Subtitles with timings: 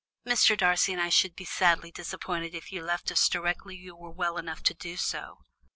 [0.27, 0.57] "Mr.
[0.57, 4.37] Darcy and I should be sadly disappointed if you left us directly you were well
[4.39, 5.43] enough to do so."